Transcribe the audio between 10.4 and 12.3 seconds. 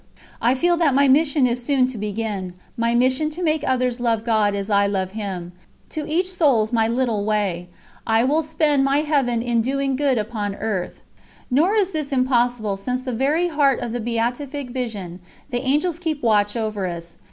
EARTH. Nor is this